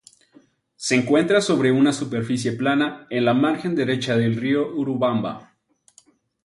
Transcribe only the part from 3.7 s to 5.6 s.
derecha del río Urubamba.